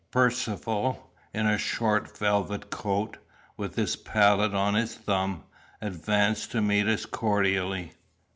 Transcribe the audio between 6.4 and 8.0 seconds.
to meet us cordially.